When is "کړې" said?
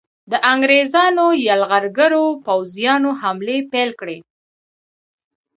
3.99-4.17